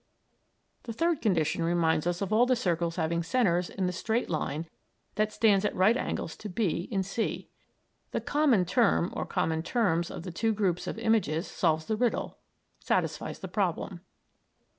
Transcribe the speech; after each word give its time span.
The 0.85 0.93
third 0.93 1.21
condition 1.21 1.61
reminds 1.61 2.07
us 2.07 2.23
of 2.23 2.33
all 2.33 2.47
the 2.47 2.55
circles 2.55 2.95
having 2.95 3.21
centres 3.21 3.69
in 3.69 3.85
the 3.85 3.93
straight 3.93 4.31
line 4.31 4.65
that 5.13 5.31
stands 5.31 5.63
at 5.63 5.75
right 5.75 5.95
angles 5.95 6.35
to 6.37 6.49
B 6.49 6.87
in 6.89 7.03
C. 7.03 7.51
The 8.09 8.19
common 8.19 8.65
term, 8.65 9.13
or 9.15 9.27
common 9.27 9.61
terms, 9.61 10.09
of 10.09 10.23
the 10.23 10.31
two 10.31 10.53
groups 10.53 10.87
of 10.87 10.97
images 10.97 11.45
solves 11.45 11.85
the 11.85 11.95
riddle 11.97 12.39
satisfies 12.79 13.37
the 13.37 13.47
problem. 13.47 14.01